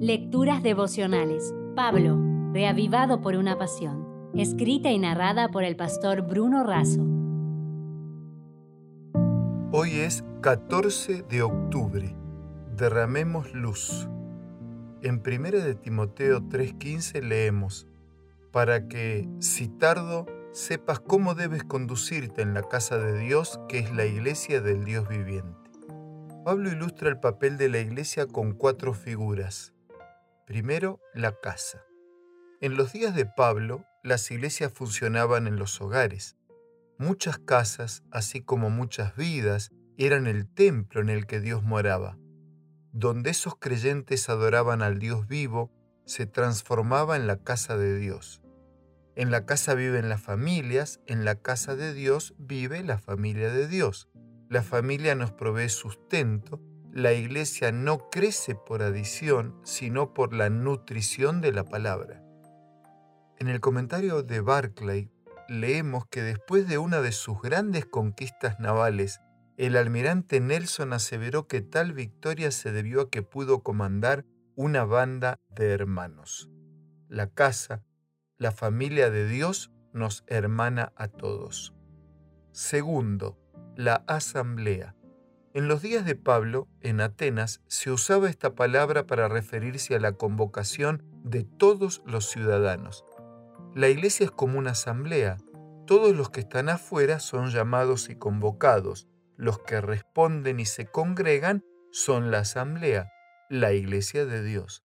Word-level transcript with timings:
Lecturas 0.00 0.62
devocionales. 0.62 1.54
Pablo, 1.74 2.20
reavivado 2.52 3.22
por 3.22 3.34
una 3.34 3.56
pasión. 3.56 4.30
Escrita 4.34 4.90
y 4.90 4.98
narrada 4.98 5.48
por 5.48 5.64
el 5.64 5.74
pastor 5.74 6.20
Bruno 6.20 6.64
Razo. 6.64 7.00
Hoy 9.72 9.92
es 9.92 10.22
14 10.42 11.22
de 11.22 11.40
octubre. 11.40 12.14
Derramemos 12.76 13.54
luz. 13.54 14.06
En 15.00 15.22
1 15.26 15.64
de 15.64 15.74
Timoteo 15.74 16.42
3:15 16.42 17.22
leemos, 17.22 17.86
para 18.52 18.88
que, 18.88 19.26
si 19.38 19.66
tardo, 19.66 20.26
sepas 20.52 21.00
cómo 21.00 21.34
debes 21.34 21.64
conducirte 21.64 22.42
en 22.42 22.52
la 22.52 22.64
casa 22.64 22.98
de 22.98 23.18
Dios, 23.18 23.60
que 23.66 23.78
es 23.78 23.94
la 23.94 24.04
iglesia 24.04 24.60
del 24.60 24.84
Dios 24.84 25.08
viviente. 25.08 25.70
Pablo 26.44 26.70
ilustra 26.70 27.08
el 27.08 27.18
papel 27.18 27.56
de 27.56 27.70
la 27.70 27.78
iglesia 27.78 28.26
con 28.26 28.52
cuatro 28.52 28.92
figuras. 28.92 29.72
Primero, 30.46 31.00
la 31.12 31.32
casa. 31.32 31.84
En 32.60 32.76
los 32.76 32.92
días 32.92 33.16
de 33.16 33.26
Pablo, 33.26 33.84
las 34.04 34.30
iglesias 34.30 34.72
funcionaban 34.72 35.48
en 35.48 35.56
los 35.56 35.80
hogares. 35.80 36.36
Muchas 36.98 37.38
casas, 37.38 38.04
así 38.12 38.42
como 38.42 38.70
muchas 38.70 39.16
vidas, 39.16 39.72
eran 39.98 40.28
el 40.28 40.46
templo 40.46 41.00
en 41.00 41.08
el 41.08 41.26
que 41.26 41.40
Dios 41.40 41.64
moraba. 41.64 42.16
Donde 42.92 43.30
esos 43.30 43.56
creyentes 43.56 44.28
adoraban 44.28 44.82
al 44.82 45.00
Dios 45.00 45.26
vivo, 45.26 45.72
se 46.04 46.26
transformaba 46.26 47.16
en 47.16 47.26
la 47.26 47.42
casa 47.42 47.76
de 47.76 47.98
Dios. 47.98 48.40
En 49.16 49.32
la 49.32 49.46
casa 49.46 49.74
viven 49.74 50.08
las 50.08 50.22
familias, 50.22 51.00
en 51.06 51.24
la 51.24 51.34
casa 51.34 51.74
de 51.74 51.92
Dios 51.92 52.36
vive 52.38 52.84
la 52.84 52.98
familia 52.98 53.50
de 53.50 53.66
Dios. 53.66 54.08
La 54.48 54.62
familia 54.62 55.16
nos 55.16 55.32
provee 55.32 55.68
sustento, 55.70 56.60
la 56.96 57.12
iglesia 57.12 57.72
no 57.72 58.08
crece 58.08 58.54
por 58.54 58.82
adición, 58.82 59.60
sino 59.64 60.14
por 60.14 60.32
la 60.32 60.48
nutrición 60.48 61.42
de 61.42 61.52
la 61.52 61.62
palabra. 61.62 62.22
En 63.38 63.48
el 63.48 63.60
comentario 63.60 64.22
de 64.22 64.40
Barclay 64.40 65.10
leemos 65.46 66.06
que 66.06 66.22
después 66.22 66.66
de 66.66 66.78
una 66.78 67.02
de 67.02 67.12
sus 67.12 67.42
grandes 67.42 67.84
conquistas 67.84 68.58
navales, 68.60 69.20
el 69.58 69.76
almirante 69.76 70.40
Nelson 70.40 70.94
aseveró 70.94 71.46
que 71.46 71.60
tal 71.60 71.92
victoria 71.92 72.50
se 72.50 72.72
debió 72.72 73.02
a 73.02 73.10
que 73.10 73.20
pudo 73.20 73.62
comandar 73.62 74.24
una 74.54 74.84
banda 74.84 75.38
de 75.50 75.72
hermanos. 75.72 76.48
La 77.10 77.26
casa, 77.26 77.84
la 78.38 78.52
familia 78.52 79.10
de 79.10 79.28
Dios 79.28 79.70
nos 79.92 80.24
hermana 80.28 80.94
a 80.96 81.08
todos. 81.08 81.74
Segundo, 82.52 83.38
la 83.76 83.96
asamblea. 84.06 84.96
En 85.56 85.68
los 85.68 85.80
días 85.80 86.04
de 86.04 86.16
Pablo, 86.16 86.68
en 86.82 87.00
Atenas, 87.00 87.62
se 87.66 87.90
usaba 87.90 88.28
esta 88.28 88.54
palabra 88.54 89.06
para 89.06 89.26
referirse 89.26 89.94
a 89.94 89.98
la 89.98 90.12
convocación 90.12 91.02
de 91.24 91.44
todos 91.44 92.02
los 92.04 92.26
ciudadanos. 92.28 93.06
La 93.74 93.88
iglesia 93.88 94.24
es 94.24 94.30
como 94.30 94.58
una 94.58 94.72
asamblea. 94.72 95.38
Todos 95.86 96.14
los 96.14 96.28
que 96.28 96.40
están 96.40 96.68
afuera 96.68 97.20
son 97.20 97.48
llamados 97.48 98.10
y 98.10 98.16
convocados. 98.16 99.08
Los 99.38 99.58
que 99.60 99.80
responden 99.80 100.60
y 100.60 100.66
se 100.66 100.84
congregan 100.84 101.64
son 101.90 102.30
la 102.30 102.40
asamblea, 102.40 103.08
la 103.48 103.72
iglesia 103.72 104.26
de 104.26 104.44
Dios. 104.44 104.84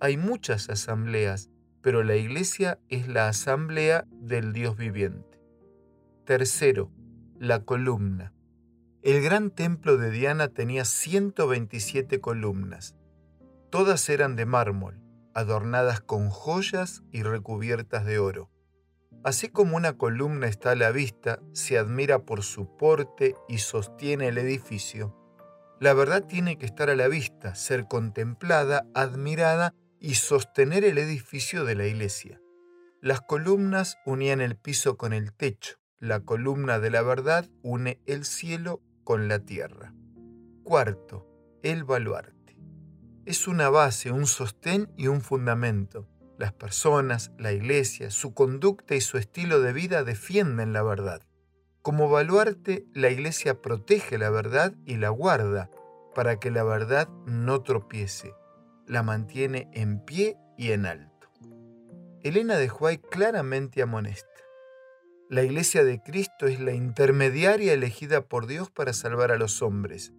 Hay 0.00 0.18
muchas 0.18 0.68
asambleas, 0.68 1.48
pero 1.80 2.04
la 2.04 2.16
iglesia 2.16 2.78
es 2.90 3.08
la 3.08 3.26
asamblea 3.26 4.04
del 4.10 4.52
Dios 4.52 4.76
viviente. 4.76 5.40
Tercero, 6.26 6.92
la 7.38 7.64
columna. 7.64 8.34
El 9.02 9.22
gran 9.22 9.50
templo 9.50 9.96
de 9.96 10.10
Diana 10.10 10.48
tenía 10.48 10.84
127 10.84 12.20
columnas. 12.20 12.96
Todas 13.70 14.08
eran 14.08 14.36
de 14.36 14.46
mármol, 14.46 15.00
adornadas 15.34 16.00
con 16.00 16.28
joyas 16.28 17.02
y 17.10 17.22
recubiertas 17.22 18.04
de 18.04 18.18
oro. 18.18 18.50
Así 19.24 19.48
como 19.48 19.76
una 19.76 19.94
columna 19.94 20.48
está 20.48 20.72
a 20.72 20.76
la 20.76 20.90
vista, 20.90 21.40
se 21.52 21.78
admira 21.78 22.20
por 22.20 22.42
su 22.42 22.76
porte 22.76 23.34
y 23.48 23.58
sostiene 23.58 24.28
el 24.28 24.38
edificio, 24.38 25.16
la 25.80 25.94
verdad 25.94 26.26
tiene 26.26 26.58
que 26.58 26.66
estar 26.66 26.90
a 26.90 26.94
la 26.94 27.08
vista, 27.08 27.54
ser 27.54 27.88
contemplada, 27.88 28.86
admirada 28.92 29.74
y 29.98 30.16
sostener 30.16 30.84
el 30.84 30.98
edificio 30.98 31.64
de 31.64 31.74
la 31.74 31.86
iglesia. 31.86 32.38
Las 33.00 33.22
columnas 33.22 33.96
unían 34.04 34.42
el 34.42 34.56
piso 34.56 34.98
con 34.98 35.14
el 35.14 35.32
techo, 35.32 35.76
la 35.98 36.20
columna 36.20 36.80
de 36.80 36.90
la 36.90 37.00
verdad 37.00 37.48
une 37.62 37.98
el 38.04 38.26
cielo 38.26 38.82
con 39.10 39.26
la 39.26 39.40
tierra. 39.40 39.92
Cuarto, 40.62 41.26
el 41.64 41.82
baluarte. 41.82 42.56
Es 43.26 43.48
una 43.48 43.68
base, 43.68 44.12
un 44.12 44.24
sostén 44.24 44.88
y 44.96 45.08
un 45.08 45.20
fundamento. 45.20 46.06
Las 46.38 46.52
personas, 46.52 47.32
la 47.36 47.50
iglesia, 47.50 48.12
su 48.12 48.34
conducta 48.34 48.94
y 48.94 49.00
su 49.00 49.18
estilo 49.18 49.60
de 49.60 49.72
vida 49.72 50.04
defienden 50.04 50.72
la 50.72 50.84
verdad. 50.84 51.22
Como 51.82 52.08
baluarte, 52.08 52.86
la 52.94 53.10
iglesia 53.10 53.60
protege 53.60 54.16
la 54.16 54.30
verdad 54.30 54.74
y 54.86 54.96
la 54.96 55.08
guarda 55.08 55.72
para 56.14 56.38
que 56.38 56.52
la 56.52 56.62
verdad 56.62 57.08
no 57.26 57.62
tropiece. 57.64 58.32
La 58.86 59.02
mantiene 59.02 59.68
en 59.72 60.04
pie 60.04 60.36
y 60.56 60.70
en 60.70 60.86
alto. 60.86 61.32
Elena 62.22 62.56
de 62.58 62.70
Huay 62.70 62.98
claramente 62.98 63.82
amonesta. 63.82 64.29
La 65.30 65.44
iglesia 65.44 65.84
de 65.84 66.02
Cristo 66.02 66.48
es 66.48 66.58
la 66.58 66.72
intermediaria 66.72 67.72
elegida 67.72 68.22
por 68.22 68.48
Dios 68.48 68.68
para 68.68 68.92
salvar 68.92 69.30
a 69.30 69.36
los 69.36 69.62
hombres. 69.62 70.12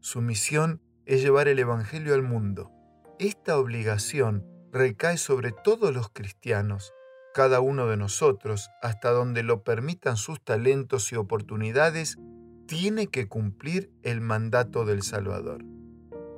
Su 0.00 0.20
misión 0.20 0.82
es 1.04 1.22
llevar 1.22 1.46
el 1.46 1.60
Evangelio 1.60 2.14
al 2.14 2.24
mundo. 2.24 2.72
Esta 3.20 3.60
obligación 3.60 4.44
recae 4.72 5.18
sobre 5.18 5.52
todos 5.52 5.94
los 5.94 6.08
cristianos, 6.08 6.92
cada 7.32 7.60
uno 7.60 7.86
de 7.86 7.96
nosotros, 7.96 8.68
hasta 8.82 9.12
donde 9.12 9.44
lo 9.44 9.62
permitan 9.62 10.16
sus 10.16 10.42
talentos 10.42 11.12
y 11.12 11.14
oportunidades, 11.14 12.18
tiene 12.66 13.06
que 13.06 13.28
cumplir 13.28 13.92
el 14.02 14.20
mandato 14.20 14.84
del 14.84 15.02
Salvador. 15.02 15.64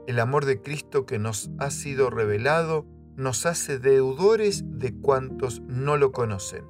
El 0.06 0.20
amor 0.20 0.44
de 0.44 0.60
Cristo 0.60 1.06
que 1.06 1.18
nos 1.18 1.50
ha 1.58 1.70
sido 1.70 2.10
revelado 2.10 2.84
nos 3.16 3.46
hace 3.46 3.78
deudores 3.78 4.64
de 4.66 4.94
cuantos 4.94 5.62
no 5.62 5.96
lo 5.96 6.12
conocen. 6.12 6.66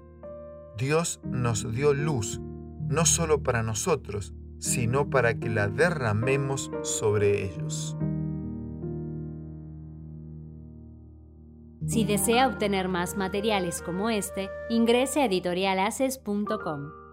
Dios 0.78 1.20
nos 1.24 1.70
dio 1.74 1.92
luz, 1.92 2.40
no 2.88 3.04
solo 3.04 3.42
para 3.42 3.64
nosotros, 3.64 4.32
sino 4.60 5.10
para 5.10 5.34
que 5.34 5.48
la 5.48 5.66
derramemos 5.66 6.70
sobre 6.82 7.44
ellos. 7.44 7.96
Si 11.84 12.04
desea 12.04 12.46
obtener 12.46 12.86
más 12.88 13.16
materiales 13.16 13.82
como 13.82 14.08
este, 14.08 14.50
ingrese 14.70 15.22
a 15.22 15.24
editorialaces.com. 15.24 17.07